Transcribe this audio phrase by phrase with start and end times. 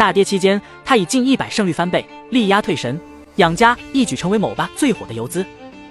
[0.00, 2.98] 大跌期间，他以近一百胜率翻倍，力压退神，
[3.36, 5.44] 养家，一举成为某吧最火的游资。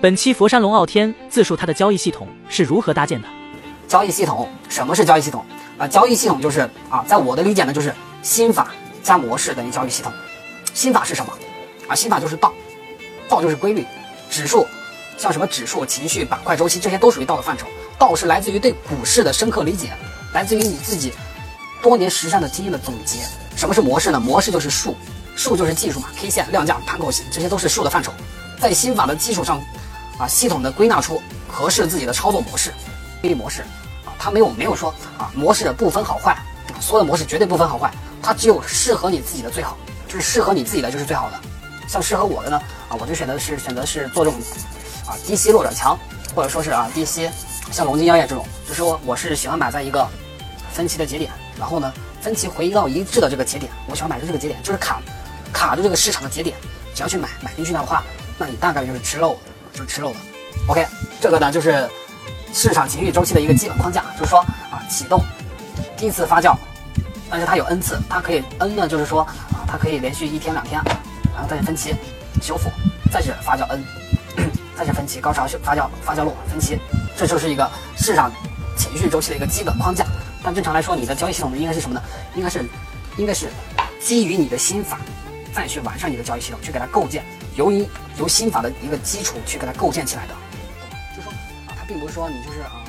[0.00, 3.28] 本期佛山龙傲天自述他的交易系统是如何搭建的。
[3.86, 5.44] 交易系统，什么是交易系统？
[5.78, 8.72] 啊，交易系统就是啊，在我的理解呢，就是心法
[9.04, 10.12] 加模式等于交易系统。
[10.74, 11.32] 心法是什么？
[11.86, 12.52] 啊，心法就是道，
[13.28, 13.86] 道就是规律，
[14.28, 14.66] 指数，
[15.16, 17.68] 像什么指数、情绪、板块、周期，这些都属于道的范畴。
[18.00, 19.90] 道是来自于对股市的深刻理解，
[20.34, 21.12] 来自于你自己
[21.80, 23.18] 多年实战的经验的总结。
[23.62, 24.18] 什么是模式呢？
[24.18, 24.96] 模式就是数，
[25.36, 28.12] 数就是技术嘛，K 线、量价、盘口型，这些都是数的范畴。
[28.60, 29.62] 在心法的基础上，
[30.18, 32.74] 啊，系统的归纳出合适自己的操作模式、
[33.20, 33.62] 规律模式。
[34.04, 36.36] 啊，它没有没有说啊，模式不分好坏，
[36.80, 37.88] 所有的模式绝对不分好坏，
[38.20, 39.76] 它只有适合你自己的最好，
[40.08, 41.38] 就是适合你自己的就是最好的。
[41.86, 44.40] 像适合我的呢，啊，我就选择是选择是做这种
[45.06, 45.96] 啊低吸弱转强，
[46.34, 47.30] 或者说是啊低吸
[47.70, 50.04] 像龙金药业这种，就是说我是喜欢买在一个
[50.72, 51.92] 分歧的节点，然后呢
[52.22, 55.02] 分歧回到一致的这个节点，我喜欢买的这个节点，就是卡
[55.52, 56.56] 卡住这个市场的节点，
[56.94, 58.04] 只要去买买进去的话，
[58.38, 59.36] 那你大概率就是吃肉，
[59.72, 60.16] 就是吃肉的。
[60.68, 60.86] OK，
[61.20, 61.88] 这个呢就是
[62.54, 64.38] 市场情绪周期的一个基本框架，就是说
[64.70, 65.20] 啊启动
[65.96, 66.56] 第一次发酵，
[67.28, 70.80] 但是它有 n 次，它可以 n 呢就是说啊它可以连续一天两天。
[71.34, 71.94] 然后再分歧
[72.42, 72.70] 修复，
[73.10, 73.82] 再是发酵 n，
[74.76, 76.78] 再是分歧高潮发酵发酵落分歧，
[77.16, 78.30] 这就是一个市场
[78.76, 80.04] 情绪周期的一个基本框架。
[80.42, 82.02] 但正常来说，你的交易系统应该是什么呢？
[82.34, 82.64] 应该是，
[83.16, 83.48] 应该是
[84.00, 84.98] 基于你的心法，
[85.54, 87.86] 再去完善你的交易系统，去给它构建，由于
[88.18, 90.34] 由心法的一个基础去给它构建起来的。
[91.16, 91.30] 就说
[91.66, 92.82] 啊，它并不是说你就是啊，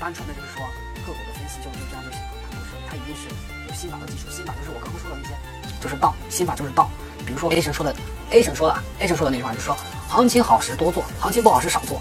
[0.00, 0.64] 单纯的就是说
[1.06, 3.28] 个股的分析就就这样就行了，它不是，它一定是
[3.68, 4.30] 有心法的基础。
[4.30, 5.34] 心法就是我刚刚说的那些，
[5.82, 6.88] 就是道，心法就是道。
[7.26, 7.94] 比如说 A 神说的
[8.30, 9.76] ，A 神说的，A 神说的那句话就是说，
[10.08, 12.00] 行情好时多做，行情不好时少做。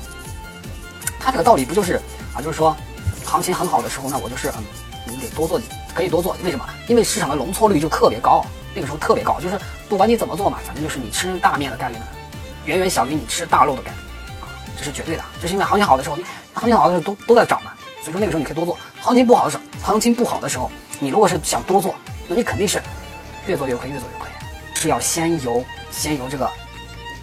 [1.20, 2.00] 他这个道理不就是
[2.36, 2.38] 啊？
[2.40, 2.78] 就是说，
[3.26, 4.64] 行情很好的时候，那我就是嗯，
[5.06, 5.60] 你得多做，
[5.94, 6.36] 可以多做。
[6.44, 6.66] 为什么？
[6.88, 12.06] 因为市场的容错率就特别高，那个时候特别高，就是不管你怎么做嘛，反正就是你吃大面的概率呢，
[12.66, 13.98] 远远小于你吃大肉的概率，
[14.78, 15.24] 这是绝对的。
[15.42, 16.18] 这是因为行情好的时候，
[16.54, 17.72] 行情好的时候都都在涨嘛，
[18.02, 18.78] 所以说那个时候你可以多做。
[19.02, 21.96] 行情不好的时候，行情不好的时候，你如果是想多做，
[22.28, 22.82] 那你肯定是
[23.48, 24.28] 越做越亏，越做越亏。
[24.74, 26.50] 是要先由先由这个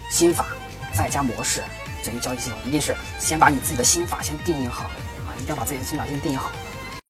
[0.09, 0.45] 心法，
[0.93, 1.61] 再加模式，
[2.03, 6.51] 整个交易系统一定是先把你自己的心法先定义好啊，一定要把自己的心法先定义好。